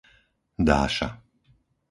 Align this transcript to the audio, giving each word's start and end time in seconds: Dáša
Dáša 0.69 1.09